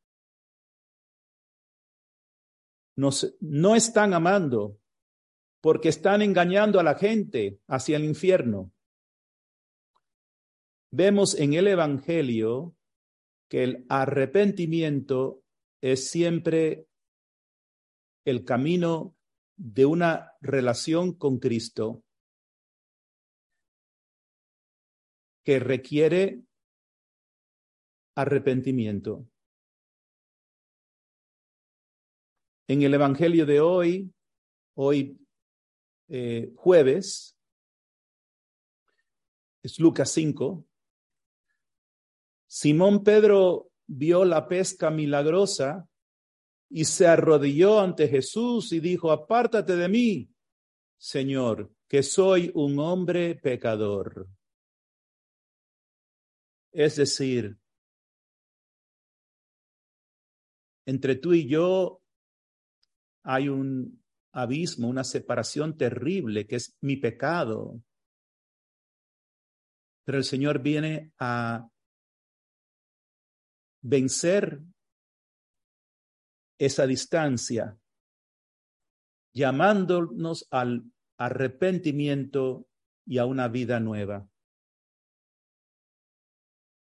Nos, 2.97 3.35
no 3.41 3.75
están 3.75 4.13
amando 4.13 4.82
porque 5.63 5.89
están 5.89 6.23
engañando 6.23 6.81
a 6.81 6.83
la 6.83 6.97
gente 6.97 7.61
hacia 7.69 7.97
el 7.97 8.05
infierno. 8.05 8.73
Vemos 10.91 11.39
en 11.39 11.55
el 11.55 11.69
Evangelio 11.69 12.75
que 13.49 13.63
el 13.63 13.87
arrepentimiento 13.89 15.45
es 15.81 16.11
siempre 16.11 16.89
el 18.27 18.45
camino 18.45 19.17
de 19.57 19.87
una 19.87 20.33
relación 20.41 21.15
con 21.15 21.39
Cristo 21.39 22.03
que 25.45 25.61
requiere 25.61 26.43
arrepentimiento. 28.17 29.29
En 32.69 32.83
el 32.83 32.95
Evangelio 32.95 33.47
de 33.47 33.61
hoy, 33.61 34.13
hoy 34.75 35.22
eh, 36.09 36.53
jueves, 36.57 37.37
es 39.63 39.79
Lucas 39.79 40.11
5, 40.11 40.67
Simón 42.47 43.03
Pedro 43.03 43.71
vio 43.87 44.25
la 44.25 44.47
pesca 44.47 44.91
milagrosa 44.91 45.89
y 46.69 46.85
se 46.85 47.07
arrodilló 47.07 47.81
ante 47.81 48.09
Jesús 48.09 48.73
y 48.73 48.81
dijo, 48.81 49.11
apártate 49.11 49.77
de 49.77 49.89
mí, 49.89 50.31
Señor, 50.99 51.73
que 51.89 52.03
soy 52.03 52.51
un 52.55 52.79
hombre 52.79 53.35
pecador. 53.35 54.29
Es 56.73 56.97
decir, 56.97 57.59
entre 60.87 61.17
tú 61.17 61.35
y 61.35 61.47
yo 61.47 62.03
hay 63.23 63.49
un 63.49 64.02
abismo, 64.33 64.89
una 64.89 65.05
separación 65.05 65.77
terrible 65.77 66.47
que 66.47 66.57
es 66.57 66.77
mi 66.81 66.97
pecado. 66.97 67.81
Pero 70.05 70.19
el 70.19 70.25
Señor 70.25 70.61
viene 70.61 71.13
a 71.19 71.69
vencer 73.83 74.63
esa 76.59 76.87
distancia, 76.87 77.79
llamándonos 79.35 80.47
al 80.51 80.85
arrepentimiento 81.19 82.67
y 83.05 83.19
a 83.19 83.27
una 83.27 83.49
vida 83.49 83.81
nueva. 83.81 84.29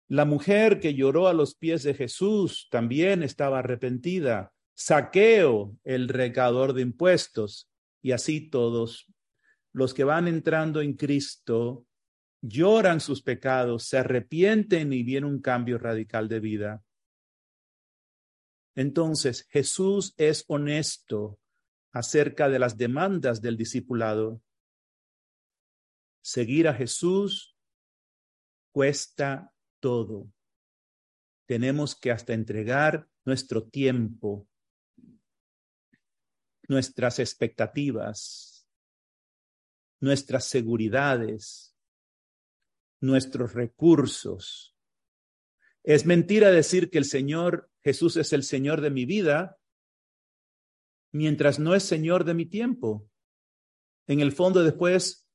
La 0.09 0.25
mujer 0.25 0.79
que 0.79 0.95
lloró 0.95 1.27
a 1.27 1.33
los 1.33 1.57
pies 1.57 1.83
de 1.83 1.95
Jesús 1.95 2.69
también 2.71 3.25
estaba 3.25 3.59
arrepentida. 3.59 4.53
Saqueo, 4.77 5.77
el 5.85 6.09
recaudador 6.09 6.75
de 6.75 6.83
impuestos, 6.83 7.69
y 8.03 8.13
así 8.13 8.51
todos 8.51 9.07
los 9.73 9.93
que 9.95 10.05
van 10.05 10.29
entrando 10.29 10.81
en 10.81 10.95
Cristo 10.95 11.87
lloran 12.41 13.01
sus 13.01 13.23
pecados, 13.23 13.85
se 13.85 13.99
arrepienten 13.99 14.93
y 14.93 15.03
viene 15.03 15.27
un 15.27 15.41
cambio 15.41 15.79
radical 15.79 16.29
de 16.29 16.41
vida. 16.41 16.85
Entonces, 18.75 19.47
Jesús 19.51 20.15
es 20.19 20.45
honesto 20.49 21.41
acerca 21.93 22.49
de 22.49 22.59
las 22.59 22.77
demandas 22.77 23.41
del 23.41 23.57
discipulado. 23.57 24.43
Seguir 26.23 26.69
a 26.69 26.75
Jesús 26.75 27.57
cuesta 28.73 29.53
todo. 29.81 30.31
Tenemos 31.47 31.95
que 31.95 32.11
hasta 32.11 32.35
entregar 32.35 33.09
nuestro 33.25 33.67
tiempo, 33.67 34.47
nuestras 36.69 37.19
expectativas, 37.19 38.69
nuestras 40.01 40.45
seguridades, 40.45 41.75
nuestros 43.01 43.55
recursos. 43.55 44.77
Es 45.83 46.07
mentira 46.07 46.51
decir 46.51 46.91
que 46.91 46.99
el 46.99 47.05
Señor 47.05 47.71
Jesús 47.83 48.17
es 48.17 48.33
el 48.33 48.43
Señor 48.43 48.81
de 48.81 48.91
mi 48.91 49.05
vida 49.05 49.59
mientras 51.13 51.59
no 51.59 51.75
es 51.75 51.85
Señor 51.85 52.25
de 52.25 52.35
mi 52.35 52.47
tiempo. 52.47 53.09
En 54.07 54.21
el 54.21 54.33
fondo 54.33 54.63
después 54.63 55.29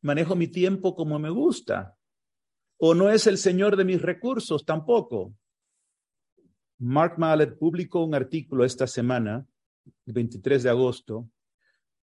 manejo 0.00 0.34
mi 0.34 0.48
tiempo 0.48 0.94
como 0.94 1.18
me 1.18 1.30
gusta. 1.30 1.96
O 2.78 2.94
no 2.94 3.10
es 3.10 3.26
el 3.26 3.36
Señor 3.36 3.76
de 3.76 3.84
mis 3.84 4.00
recursos 4.00 4.64
tampoco. 4.64 5.34
Mark 6.78 7.18
Mallet 7.18 7.58
publicó 7.58 8.02
un 8.02 8.14
artículo 8.14 8.64
esta 8.64 8.86
semana, 8.86 9.46
23 10.06 10.62
de 10.62 10.70
agosto, 10.70 11.28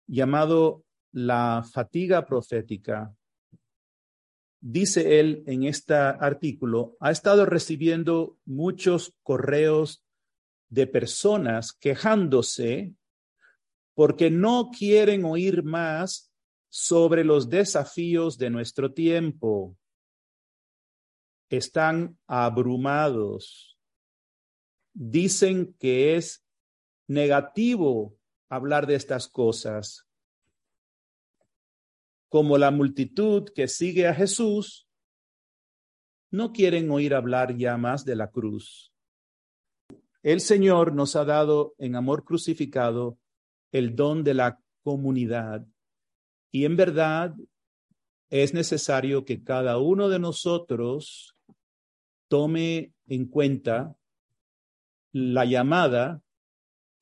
llamado 0.07 0.85
La 1.13 1.65
fatiga 1.73 2.27
profética. 2.27 3.15
Dice 4.61 5.21
él 5.21 5.43
en 5.47 5.65
este 5.65 5.95
artículo, 5.95 6.97
ha 7.01 7.11
estado 7.11 7.47
recibiendo 7.47 8.39
muchos 8.45 9.15
correos 9.23 10.05
de 10.69 10.87
personas 10.87 11.73
quejándose 11.73 12.95
porque 13.95 14.31
no 14.31 14.71
quieren 14.77 15.25
oír 15.25 15.63
más 15.63 16.31
sobre 16.69 17.25
los 17.25 17.49
desafíos 17.49 18.37
de 18.37 18.51
nuestro 18.51 18.93
tiempo. 18.93 19.77
Están 21.49 22.19
abrumados. 22.27 23.79
Dicen 24.93 25.75
que 25.79 26.17
es 26.17 26.46
negativo 27.07 28.17
hablar 28.49 28.87
de 28.87 28.95
estas 28.95 29.29
cosas. 29.29 30.07
Como 32.29 32.59
la 32.59 32.71
multitud 32.71 33.49
que 33.55 33.69
sigue 33.69 34.07
a 34.09 34.15
Jesús, 34.15 34.89
no 36.31 36.53
quieren 36.53 36.91
oír 36.91 37.15
hablar 37.15 37.57
ya 37.57 37.77
más 37.77 38.05
de 38.05 38.17
la 38.17 38.31
cruz. 38.31 38.93
El 40.23 40.41
Señor 40.41 40.93
nos 40.93 41.15
ha 41.15 41.25
dado 41.25 41.75
en 41.79 41.95
amor 41.95 42.25
crucificado 42.25 43.19
el 43.71 43.95
don 43.95 44.25
de 44.25 44.35
la 44.35 44.61
comunidad. 44.83 45.67
Y 46.51 46.65
en 46.65 46.77
verdad 46.77 47.35
es 48.29 48.53
necesario 48.53 49.25
que 49.25 49.45
cada 49.45 49.79
uno 49.79 50.09
de 50.09 50.19
nosotros 50.19 51.37
tome 52.29 52.93
en 53.07 53.27
cuenta 53.27 53.97
la 55.13 55.45
llamada 55.45 56.23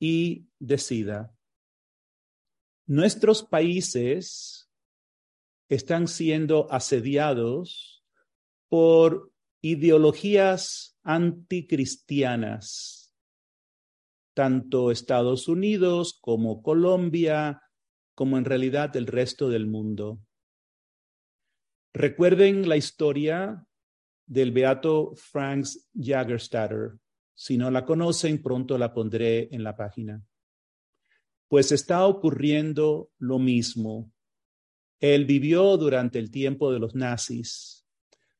y 0.05 0.47
decida. 0.59 1.35
Nuestros 2.87 3.43
países 3.43 4.69
están 5.69 6.07
siendo 6.07 6.71
asediados 6.71 8.03
por 8.69 9.31
ideologías 9.61 10.97
anticristianas 11.03 13.05
tanto 14.35 14.91
Estados 14.91 15.47
Unidos 15.47 16.19
como 16.21 16.61
Colombia, 16.61 17.61
como 18.13 18.37
en 18.37 18.45
realidad 18.45 18.95
el 18.95 19.07
resto 19.07 19.49
del 19.49 19.65
mundo. 19.65 20.19
Recuerden 21.93 22.67
la 22.67 22.75
historia 22.75 23.65
del 24.27 24.51
beato 24.51 25.13
Franz 25.15 25.89
Jagerstatter. 25.93 26.99
Si 27.35 27.57
no 27.57 27.69
la 27.69 27.85
conocen, 27.85 28.41
pronto 28.41 28.77
la 28.77 28.93
pondré 28.93 29.49
en 29.53 29.63
la 29.63 29.75
página. 29.75 30.23
Pues 31.47 31.71
está 31.71 32.07
ocurriendo 32.07 33.11
lo 33.19 33.37
mismo. 33.37 34.11
Él 34.99 35.25
vivió 35.25 35.77
durante 35.77 36.17
el 36.17 36.31
tiempo 36.31 36.71
de 36.71 36.79
los 36.79 36.95
nazis 36.95 37.85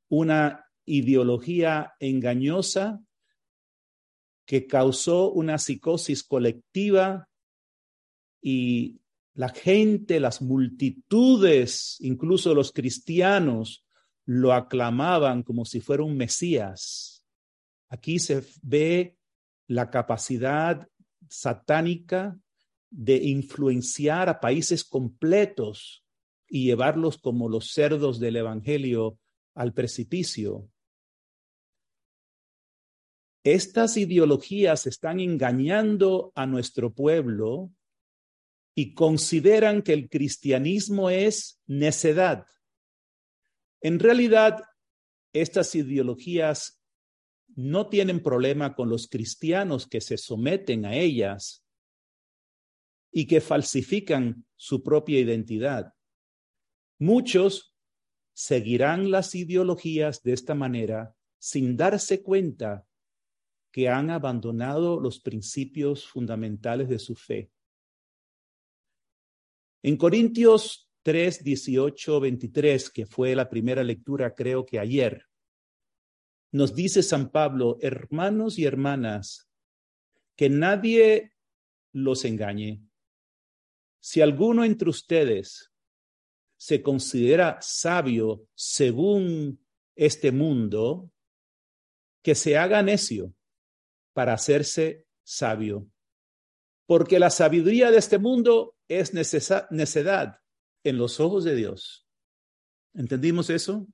una 0.07 0.65
ideología 0.85 1.93
engañosa 1.99 3.01
que 4.45 4.65
causó 4.65 5.31
una 5.31 5.57
psicosis 5.57 6.23
colectiva 6.23 7.27
y 8.41 9.01
la 9.33 9.49
gente, 9.49 10.19
las 10.19 10.41
multitudes, 10.41 11.97
incluso 11.99 12.53
los 12.53 12.71
cristianos, 12.71 13.85
lo 14.25 14.53
aclamaban 14.53 15.43
como 15.43 15.65
si 15.65 15.81
fuera 15.81 16.03
un 16.03 16.15
Mesías. 16.15 17.14
Aquí 17.89 18.19
se 18.19 18.43
ve 18.61 19.17
la 19.67 19.89
capacidad 19.89 20.87
satánica 21.29 22.37
de 22.89 23.17
influenciar 23.17 24.29
a 24.29 24.39
países 24.39 24.83
completos 24.83 26.05
y 26.47 26.65
llevarlos 26.65 27.17
como 27.17 27.49
los 27.49 27.71
cerdos 27.71 28.19
del 28.19 28.37
Evangelio 28.37 29.19
al 29.53 29.73
precipicio. 29.73 30.69
Estas 33.43 33.97
ideologías 33.97 34.87
están 34.87 35.19
engañando 35.19 36.31
a 36.35 36.45
nuestro 36.45 36.93
pueblo 36.93 37.71
y 38.73 38.93
consideran 38.93 39.81
que 39.81 39.93
el 39.93 40.09
cristianismo 40.09 41.09
es 41.09 41.61
necedad. 41.67 42.45
En 43.81 43.99
realidad, 43.99 44.63
estas 45.31 45.75
ideologías 45.75 46.81
no 47.55 47.87
tienen 47.87 48.21
problema 48.21 48.75
con 48.75 48.89
los 48.89 49.07
cristianos 49.07 49.87
que 49.87 50.01
se 50.01 50.17
someten 50.17 50.85
a 50.85 50.95
ellas 50.95 51.65
y 53.11 53.27
que 53.27 53.39
falsifican 53.39 54.45
su 54.55 54.83
propia 54.83 55.19
identidad. 55.19 55.93
Muchos 56.99 57.73
seguirán 58.33 59.09
las 59.09 59.33
ideologías 59.35 60.21
de 60.21 60.33
esta 60.33 60.53
manera 60.53 61.15
sin 61.39 61.77
darse 61.77 62.21
cuenta 62.21 62.85
que 63.71 63.87
han 63.87 64.09
abandonado 64.09 64.99
los 64.99 65.19
principios 65.19 66.07
fundamentales 66.07 66.89
de 66.89 66.99
su 66.99 67.15
fe. 67.15 67.51
En 69.83 69.97
Corintios 69.97 70.89
3, 71.03 71.43
18, 71.43 72.19
23, 72.19 72.89
que 72.89 73.05
fue 73.05 73.35
la 73.35 73.47
primera 73.49 73.83
lectura 73.83 74.33
creo 74.33 74.65
que 74.65 74.79
ayer, 74.79 75.25
nos 76.55 76.73
dice 76.73 77.03
San 77.03 77.31
Pablo, 77.31 77.77
hermanos 77.81 78.57
y 78.57 78.63
hermanas, 78.63 79.49
que 80.37 80.49
nadie 80.49 81.33
los 81.91 82.23
engañe. 82.23 82.81
Si 83.99 84.21
alguno 84.21 84.63
entre 84.63 84.89
ustedes 84.89 85.73
se 86.55 86.81
considera 86.81 87.57
sabio 87.59 88.47
según 88.53 89.65
este 89.97 90.31
mundo, 90.31 91.11
que 92.23 92.35
se 92.35 92.57
haga 92.57 92.81
necio 92.81 93.33
para 94.13 94.31
hacerse 94.31 95.05
sabio. 95.25 95.89
Porque 96.85 97.19
la 97.19 97.31
sabiduría 97.31 97.91
de 97.91 97.97
este 97.97 98.17
mundo 98.17 98.77
es 98.87 99.13
necedad 99.13 100.39
en 100.85 100.97
los 100.97 101.19
ojos 101.19 101.43
de 101.43 101.55
Dios. 101.55 102.07
¿Entendimos 102.93 103.49
eso? 103.49 103.89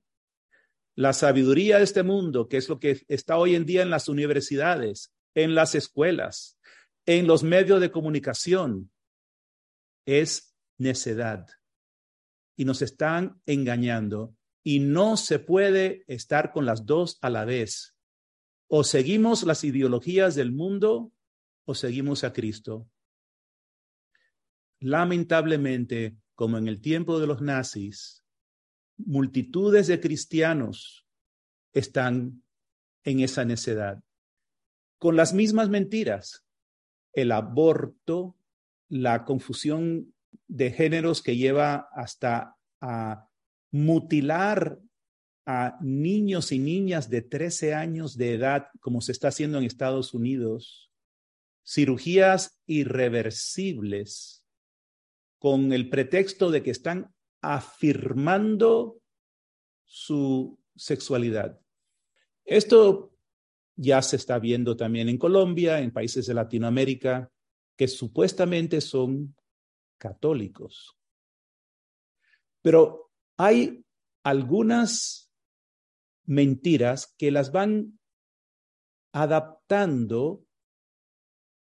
La 0.94 1.12
sabiduría 1.12 1.78
de 1.78 1.84
este 1.84 2.02
mundo, 2.02 2.48
que 2.48 2.58
es 2.58 2.68
lo 2.68 2.78
que 2.78 3.02
está 3.08 3.38
hoy 3.38 3.54
en 3.54 3.64
día 3.64 3.82
en 3.82 3.90
las 3.90 4.08
universidades, 4.08 5.12
en 5.34 5.54
las 5.54 5.74
escuelas, 5.74 6.58
en 7.06 7.26
los 7.26 7.42
medios 7.42 7.80
de 7.80 7.90
comunicación, 7.90 8.90
es 10.04 10.54
necedad. 10.78 11.46
Y 12.56 12.64
nos 12.64 12.82
están 12.82 13.40
engañando. 13.46 14.36
Y 14.62 14.80
no 14.80 15.16
se 15.16 15.38
puede 15.38 16.04
estar 16.06 16.52
con 16.52 16.66
las 16.66 16.86
dos 16.86 17.18
a 17.20 17.30
la 17.30 17.44
vez. 17.44 17.96
O 18.68 18.84
seguimos 18.84 19.42
las 19.42 19.64
ideologías 19.64 20.34
del 20.34 20.52
mundo 20.52 21.12
o 21.64 21.74
seguimos 21.74 22.22
a 22.22 22.32
Cristo. 22.32 22.88
Lamentablemente, 24.80 26.16
como 26.34 26.58
en 26.58 26.68
el 26.68 26.80
tiempo 26.80 27.18
de 27.18 27.26
los 27.26 27.40
nazis, 27.40 28.21
multitudes 28.96 29.86
de 29.86 30.00
cristianos 30.00 31.06
están 31.72 32.42
en 33.04 33.20
esa 33.20 33.44
necedad, 33.44 34.02
con 34.98 35.16
las 35.16 35.34
mismas 35.34 35.68
mentiras, 35.68 36.44
el 37.12 37.32
aborto, 37.32 38.36
la 38.88 39.24
confusión 39.24 40.14
de 40.46 40.70
géneros 40.70 41.22
que 41.22 41.36
lleva 41.36 41.88
hasta 41.92 42.56
a 42.80 43.28
mutilar 43.70 44.78
a 45.46 45.76
niños 45.80 46.52
y 46.52 46.58
niñas 46.58 47.10
de 47.10 47.22
13 47.22 47.74
años 47.74 48.16
de 48.16 48.34
edad, 48.34 48.68
como 48.80 49.00
se 49.00 49.12
está 49.12 49.28
haciendo 49.28 49.58
en 49.58 49.64
Estados 49.64 50.14
Unidos, 50.14 50.92
cirugías 51.66 52.60
irreversibles 52.66 54.44
con 55.38 55.72
el 55.72 55.90
pretexto 55.90 56.50
de 56.50 56.62
que 56.62 56.70
están 56.70 57.12
afirmando 57.42 59.00
su 59.84 60.58
sexualidad. 60.74 61.60
Esto 62.44 63.12
ya 63.76 64.00
se 64.00 64.16
está 64.16 64.38
viendo 64.38 64.76
también 64.76 65.08
en 65.08 65.18
Colombia, 65.18 65.80
en 65.80 65.92
países 65.92 66.26
de 66.26 66.34
Latinoamérica, 66.34 67.30
que 67.76 67.88
supuestamente 67.88 68.80
son 68.80 69.36
católicos. 69.98 70.96
Pero 72.62 73.10
hay 73.36 73.84
algunas 74.22 75.32
mentiras 76.24 77.14
que 77.18 77.30
las 77.30 77.50
van 77.50 77.98
adaptando 79.12 80.44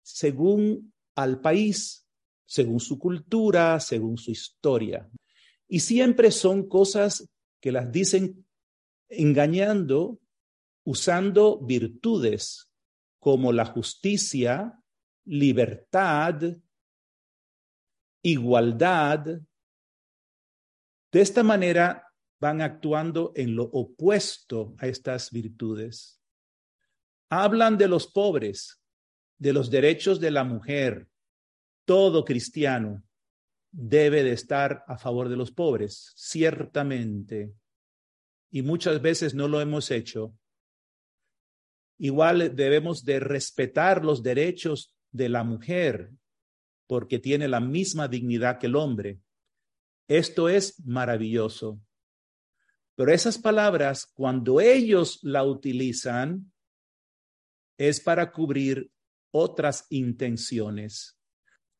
según 0.02 0.94
al 1.14 1.40
país, 1.40 2.08
según 2.44 2.80
su 2.80 2.98
cultura, 2.98 3.78
según 3.80 4.16
su 4.16 4.30
historia. 4.30 5.10
Y 5.68 5.80
siempre 5.80 6.30
son 6.30 6.68
cosas 6.68 7.28
que 7.60 7.72
las 7.72 7.90
dicen 7.90 8.46
engañando, 9.08 10.20
usando 10.84 11.58
virtudes 11.58 12.70
como 13.18 13.52
la 13.52 13.66
justicia, 13.66 14.80
libertad, 15.24 16.42
igualdad. 18.22 19.40
De 21.10 21.20
esta 21.20 21.42
manera 21.42 22.06
van 22.38 22.60
actuando 22.60 23.32
en 23.34 23.56
lo 23.56 23.64
opuesto 23.64 24.74
a 24.78 24.86
estas 24.86 25.30
virtudes. 25.30 26.20
Hablan 27.28 27.76
de 27.76 27.88
los 27.88 28.06
pobres, 28.06 28.80
de 29.38 29.52
los 29.52 29.70
derechos 29.70 30.20
de 30.20 30.30
la 30.30 30.44
mujer. 30.44 31.08
Todo 31.84 32.24
cristiano 32.24 33.05
debe 33.70 34.22
de 34.22 34.32
estar 34.32 34.84
a 34.86 34.98
favor 34.98 35.28
de 35.28 35.36
los 35.36 35.50
pobres, 35.50 36.12
ciertamente. 36.16 37.52
Y 38.50 38.62
muchas 38.62 39.02
veces 39.02 39.34
no 39.34 39.48
lo 39.48 39.60
hemos 39.60 39.90
hecho. 39.90 40.34
Igual 41.98 42.54
debemos 42.54 43.04
de 43.04 43.20
respetar 43.20 44.04
los 44.04 44.22
derechos 44.22 44.94
de 45.10 45.28
la 45.28 45.44
mujer, 45.44 46.10
porque 46.86 47.18
tiene 47.18 47.48
la 47.48 47.60
misma 47.60 48.08
dignidad 48.08 48.58
que 48.58 48.66
el 48.66 48.76
hombre. 48.76 49.20
Esto 50.08 50.48
es 50.48 50.84
maravilloso. 50.86 51.80
Pero 52.94 53.12
esas 53.12 53.38
palabras, 53.38 54.06
cuando 54.14 54.60
ellos 54.60 55.18
la 55.22 55.44
utilizan, 55.44 56.52
es 57.78 58.00
para 58.00 58.32
cubrir 58.32 58.90
otras 59.32 59.86
intenciones. 59.90 61.18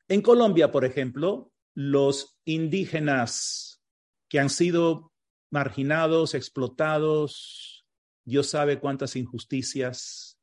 En 0.09 0.21
Colombia, 0.21 0.71
por 0.71 0.85
ejemplo, 0.85 1.53
los 1.77 2.39
indígenas 2.47 3.83
que 4.31 4.41
han 4.41 4.49
sido 4.49 5.13
marginados, 5.51 6.35
explotados, 6.35 7.85
Dios 8.25 8.49
sabe 8.49 8.81
cuántas 8.81 9.15
injusticias. 9.15 10.39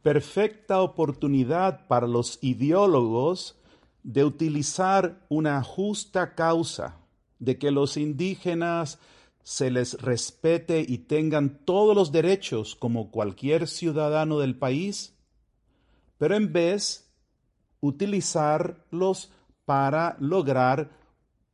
Perfecta 0.00 0.80
oportunidad 0.80 1.88
para 1.88 2.06
los 2.06 2.38
ideólogos 2.40 3.58
de 4.04 4.24
utilizar 4.24 5.26
una 5.28 5.60
justa 5.64 6.36
causa, 6.36 7.00
de 7.40 7.58
que 7.58 7.72
los 7.72 7.96
indígenas 7.96 9.00
se 9.42 9.72
les 9.72 10.00
respete 10.00 10.86
y 10.86 10.98
tengan 10.98 11.64
todos 11.64 11.96
los 11.96 12.12
derechos 12.12 12.76
como 12.76 13.10
cualquier 13.10 13.66
ciudadano 13.66 14.38
del 14.38 14.56
país, 14.56 15.16
pero 16.16 16.36
en 16.36 16.52
vez 16.52 17.10
utilizarlos 17.80 19.32
para 19.68 20.16
lograr 20.18 20.90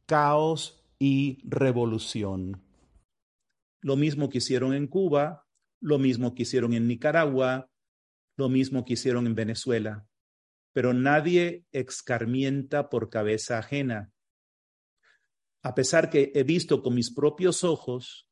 caos 0.06 0.80
y 1.00 1.40
revolución. 1.42 2.62
Lo 3.80 3.96
mismo 3.96 4.28
que 4.28 4.38
hicieron 4.38 4.72
en 4.72 4.86
Cuba, 4.86 5.48
lo 5.80 5.98
mismo 5.98 6.32
que 6.32 6.44
hicieron 6.44 6.74
en 6.74 6.86
Nicaragua, 6.86 7.68
lo 8.36 8.48
mismo 8.48 8.84
que 8.84 8.92
hicieron 8.92 9.26
en 9.26 9.34
Venezuela. 9.34 10.06
Pero 10.72 10.94
nadie 10.94 11.64
excarmienta 11.72 12.88
por 12.88 13.10
cabeza 13.10 13.58
ajena. 13.58 14.12
A 15.64 15.74
pesar 15.74 16.08
que 16.08 16.30
he 16.36 16.44
visto 16.44 16.84
con 16.84 16.94
mis 16.94 17.12
propios 17.12 17.64
ojos 17.64 18.28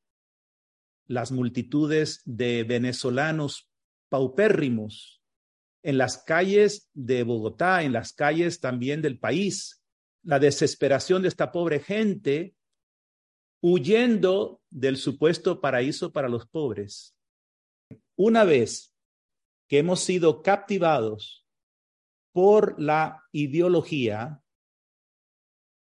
las 1.06 1.32
multitudes 1.32 2.22
de 2.24 2.62
venezolanos 2.62 3.68
paupérrimos 4.08 5.21
en 5.82 5.98
las 5.98 6.18
calles 6.18 6.90
de 6.94 7.22
Bogotá, 7.22 7.82
en 7.82 7.92
las 7.92 8.12
calles 8.12 8.60
también 8.60 9.02
del 9.02 9.18
país, 9.18 9.82
la 10.22 10.38
desesperación 10.38 11.22
de 11.22 11.28
esta 11.28 11.50
pobre 11.50 11.80
gente 11.80 12.54
huyendo 13.60 14.60
del 14.70 14.96
supuesto 14.96 15.60
paraíso 15.60 16.12
para 16.12 16.28
los 16.28 16.46
pobres. 16.46 17.16
Una 18.16 18.44
vez 18.44 18.94
que 19.68 19.78
hemos 19.78 20.00
sido 20.00 20.42
captivados 20.42 21.46
por 22.32 22.80
la 22.80 23.22
ideología, 23.32 24.42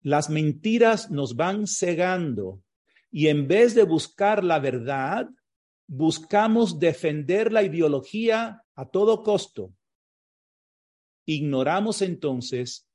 las 0.01 0.29
mentiras 0.29 1.11
nos 1.11 1.35
van 1.35 1.67
cegando 1.67 2.63
y 3.11 3.27
en 3.27 3.47
vez 3.47 3.75
de 3.75 3.83
buscar 3.83 4.43
la 4.43 4.59
verdad, 4.59 5.29
buscamos 5.87 6.79
defender 6.79 7.51
la 7.51 7.63
ideología 7.63 8.63
a 8.75 8.85
todo 8.89 9.23
costo. 9.23 9.73
Ignoramos 11.29 12.01
entonces 12.01 12.89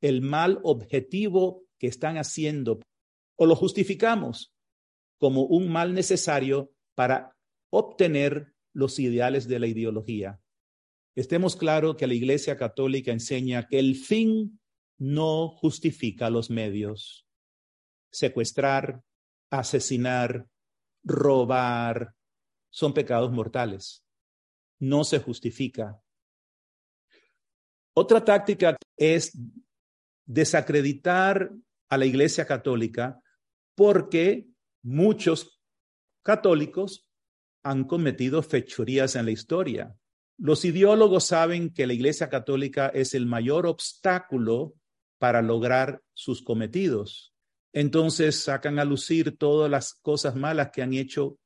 el 0.00 0.20
mal 0.20 0.58
objetivo 0.64 1.68
que 1.78 1.86
están 1.86 2.18
haciendo 2.18 2.80
o 3.36 3.46
lo 3.46 3.54
justificamos 3.54 4.52
como 5.20 5.44
un 5.44 5.68
mal 5.70 5.94
necesario 5.94 6.72
para 6.96 7.36
obtener 7.70 8.56
los 8.72 8.98
ideales 8.98 9.46
de 9.46 9.60
la 9.60 9.68
ideología. 9.68 10.40
Estemos 11.14 11.54
claros 11.54 11.94
que 11.94 12.08
la 12.08 12.14
Iglesia 12.14 12.56
Católica 12.56 13.12
enseña 13.12 13.68
que 13.68 13.78
el 13.78 13.94
fin 13.94 14.58
no 14.98 15.50
justifica 15.50 16.28
los 16.28 16.50
medios. 16.50 17.24
Secuestrar, 18.10 19.04
asesinar, 19.48 20.48
robar, 21.04 22.16
son 22.68 22.92
pecados 22.94 23.30
mortales. 23.30 24.04
No 24.80 25.04
se 25.04 25.20
justifica. 25.20 26.02
Otra 27.98 28.22
táctica 28.22 28.76
es 28.98 29.32
desacreditar 30.26 31.50
a 31.88 31.96
la 31.96 32.04
Iglesia 32.04 32.44
Católica 32.44 33.22
porque 33.74 34.46
muchos 34.82 35.58
católicos 36.22 37.08
han 37.62 37.84
cometido 37.84 38.42
fechorías 38.42 39.16
en 39.16 39.24
la 39.24 39.30
historia. 39.30 39.96
Los 40.36 40.66
ideólogos 40.66 41.24
saben 41.24 41.72
que 41.72 41.86
la 41.86 41.94
Iglesia 41.94 42.28
Católica 42.28 42.88
es 42.88 43.14
el 43.14 43.24
mayor 43.24 43.66
obstáculo 43.66 44.74
para 45.18 45.40
lograr 45.40 46.02
sus 46.12 46.42
cometidos. 46.42 47.32
Entonces 47.72 48.38
sacan 48.42 48.78
a 48.78 48.84
lucir 48.84 49.38
todas 49.38 49.70
las 49.70 49.94
cosas 49.94 50.36
malas 50.36 50.70
que 50.70 50.82
han 50.82 50.92
hecho 50.92 51.38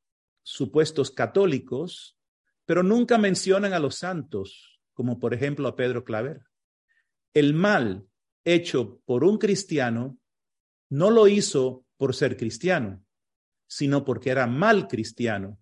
supuestos 0.43 1.13
católicos, 1.13 2.19
pero 2.67 2.83
nunca 2.83 3.19
mencionan 3.19 3.73
a 3.73 3.79
los 3.79 3.95
santos, 3.95 4.70
como 5.01 5.19
por 5.19 5.33
ejemplo 5.33 5.67
a 5.67 5.77
Pedro 5.77 6.05
Claver. 6.05 6.43
El 7.33 7.55
mal 7.55 8.07
hecho 8.45 9.01
por 9.07 9.25
un 9.25 9.39
cristiano 9.39 10.19
no 10.91 11.11
lo 11.11 11.27
hizo 11.27 11.87
por 11.97 12.15
ser 12.15 12.37
cristiano, 12.37 13.03
sino 13.67 14.05
porque 14.05 14.29
era 14.29 14.47
mal 14.47 14.89
cristiano. 14.89 15.59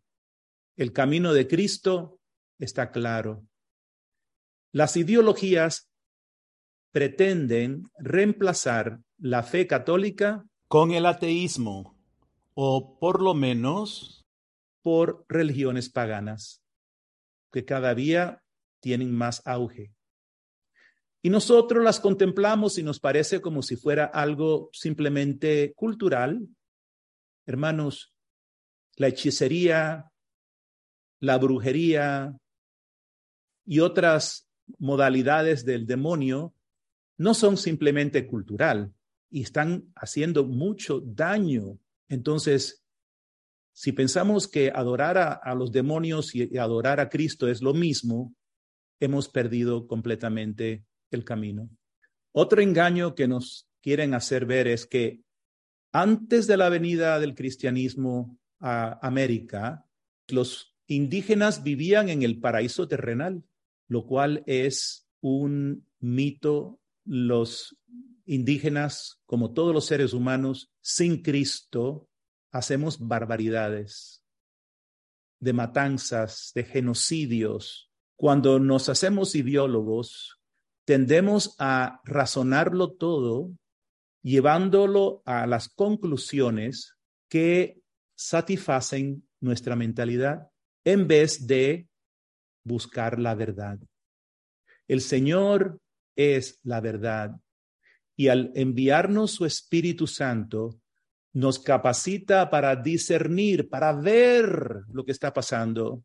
El 0.76 0.92
camino 0.92 1.32
de 1.32 1.46
Cristo 1.46 2.18
está 2.58 2.90
claro. 2.90 3.46
Las 4.72 4.96
ideologías 4.96 5.88
pretenden 6.90 7.84
reemplazar 7.96 8.98
la 9.18 9.44
fe 9.44 9.68
católica 9.68 10.44
con 10.66 10.90
el 10.90 11.06
ateísmo, 11.06 11.96
o 12.54 12.98
por 12.98 13.22
lo 13.22 13.34
menos 13.34 14.26
por 14.82 15.24
religiones 15.28 15.90
paganas, 15.90 16.60
que 17.52 17.64
cada 17.64 17.94
día 17.94 18.42
tienen 18.80 19.12
más 19.12 19.42
auge. 19.44 19.92
Y 21.20 21.30
nosotros 21.30 21.82
las 21.82 21.98
contemplamos 22.00 22.78
y 22.78 22.82
nos 22.82 23.00
parece 23.00 23.40
como 23.40 23.62
si 23.62 23.76
fuera 23.76 24.04
algo 24.04 24.70
simplemente 24.72 25.72
cultural. 25.74 26.46
Hermanos, 27.44 28.14
la 28.96 29.08
hechicería, 29.08 30.12
la 31.20 31.38
brujería 31.38 32.36
y 33.64 33.80
otras 33.80 34.48
modalidades 34.78 35.64
del 35.64 35.86
demonio 35.86 36.54
no 37.16 37.34
son 37.34 37.56
simplemente 37.56 38.26
cultural 38.26 38.92
y 39.28 39.42
están 39.42 39.92
haciendo 39.96 40.44
mucho 40.44 41.00
daño. 41.00 41.78
Entonces, 42.08 42.84
si 43.72 43.92
pensamos 43.92 44.46
que 44.46 44.70
adorar 44.74 45.18
a, 45.18 45.54
los 45.54 45.72
demonios 45.72 46.34
y 46.34 46.56
adorar 46.58 47.00
a 47.00 47.08
Cristo 47.08 47.48
es 47.48 47.60
lo 47.60 47.74
mismo, 47.74 48.34
hemos 49.00 49.28
perdido 49.28 49.86
completamente 49.86 50.84
el 51.10 51.24
camino. 51.24 51.70
Otro 52.32 52.60
engaño 52.60 53.14
que 53.14 53.28
nos 53.28 53.68
quieren 53.80 54.14
hacer 54.14 54.46
ver 54.46 54.68
es 54.68 54.86
que 54.86 55.22
antes 55.92 56.46
de 56.46 56.56
la 56.56 56.68
venida 56.68 57.18
del 57.18 57.34
cristianismo 57.34 58.38
a 58.60 58.98
América, 59.06 59.86
los 60.28 60.76
indígenas 60.86 61.62
vivían 61.62 62.08
en 62.08 62.22
el 62.22 62.40
paraíso 62.40 62.86
terrenal, 62.88 63.44
lo 63.86 64.06
cual 64.06 64.42
es 64.46 65.08
un 65.20 65.86
mito. 65.98 66.80
Los 67.04 67.78
indígenas, 68.26 69.22
como 69.24 69.54
todos 69.54 69.72
los 69.72 69.86
seres 69.86 70.12
humanos, 70.12 70.70
sin 70.80 71.22
Cristo, 71.22 72.08
hacemos 72.50 72.98
barbaridades. 72.98 74.22
de 75.40 75.52
matanzas, 75.52 76.50
de 76.54 76.64
genocidios. 76.64 77.87
Cuando 78.18 78.58
nos 78.58 78.88
hacemos 78.88 79.36
ideólogos, 79.36 80.40
tendemos 80.84 81.54
a 81.60 82.00
razonarlo 82.04 82.90
todo, 82.90 83.52
llevándolo 84.24 85.22
a 85.24 85.46
las 85.46 85.68
conclusiones 85.68 86.96
que 87.28 87.80
satisfacen 88.16 89.28
nuestra 89.38 89.76
mentalidad 89.76 90.48
en 90.84 91.06
vez 91.06 91.46
de 91.46 91.86
buscar 92.64 93.20
la 93.20 93.36
verdad. 93.36 93.78
El 94.88 95.00
Señor 95.00 95.78
es 96.16 96.58
la 96.64 96.80
verdad 96.80 97.36
y 98.16 98.26
al 98.26 98.50
enviarnos 98.56 99.30
su 99.30 99.46
Espíritu 99.46 100.08
Santo, 100.08 100.80
nos 101.34 101.60
capacita 101.60 102.50
para 102.50 102.74
discernir, 102.74 103.68
para 103.68 103.92
ver 103.92 104.82
lo 104.92 105.04
que 105.04 105.12
está 105.12 105.32
pasando. 105.32 106.02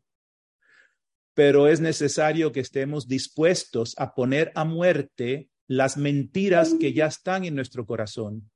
Pero 1.34 1.68
es 1.68 1.80
necesario 1.80 2.52
que 2.52 2.60
estemos 2.60 3.08
dispuestos 3.08 3.94
a 3.98 4.14
poner 4.14 4.52
a 4.54 4.64
muerte 4.64 5.50
las 5.66 5.96
mentiras 5.96 6.74
que 6.78 6.92
ya 6.92 7.06
están 7.06 7.44
en 7.44 7.54
nuestro 7.54 7.86
corazón. 7.86 8.50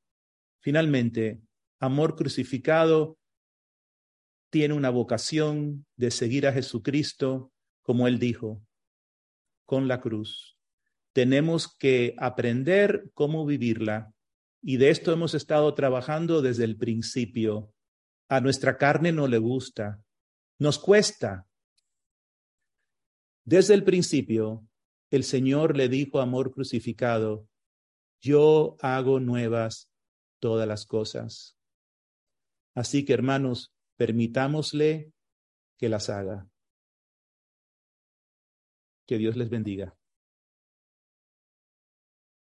Finalmente, 0.61 1.41
amor 1.81 2.17
crucificado 2.17 3.19
tiene 4.51 4.75
una 4.75 4.91
vocación 4.91 5.87
de 5.97 6.11
seguir 6.11 6.47
a 6.47 6.53
Jesucristo, 6.53 7.53
como 7.83 8.07
él 8.09 8.19
dijo, 8.19 8.63
con 9.67 9.89
la 9.89 10.01
cruz. 10.01 10.59
Tenemos 11.13 11.77
que 11.77 12.15
aprender 12.19 13.11
cómo 13.15 13.45
vivirla 13.45 14.13
y 14.63 14.77
de 14.77 14.91
esto 14.91 15.13
hemos 15.13 15.35
estado 15.35 15.73
trabajando 15.75 16.43
desde 16.43 16.65
el 16.65 16.77
principio. 16.77 17.73
A 18.29 18.41
nuestra 18.41 18.77
carne 18.77 19.13
no 19.13 19.27
le 19.27 19.39
gusta, 19.39 20.03
nos 20.59 20.79
cuesta. 20.79 21.48
Desde 23.49 23.73
el 23.73 23.83
principio, 23.83 24.69
el 25.11 25.25
Señor 25.25 25.75
le 25.75 25.89
dijo 25.89 26.21
amor 26.21 26.53
crucificado, 26.53 27.49
yo 28.21 28.77
hago 28.81 29.21
nuevas 29.21 29.91
todas 30.39 30.69
las 30.69 30.85
cosas. 30.85 31.57
Así 32.75 33.07
que, 33.07 33.15
hermanos, 33.15 33.73
permitámosle 33.97 35.15
que 35.79 35.89
las 35.89 36.11
haga. 36.11 36.47
Que 39.07 39.17
Dios 39.17 39.35
les 39.39 39.49
bendiga. 39.49 39.98